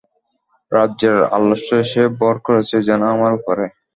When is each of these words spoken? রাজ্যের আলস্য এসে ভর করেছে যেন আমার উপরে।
রাজ্যের 0.71 1.17
আলস্য 1.37 1.69
এসে 1.83 2.03
ভর 2.17 2.35
করেছে 2.47 2.75
যেন 2.87 3.01
আমার 3.15 3.31
উপরে। 3.39 3.65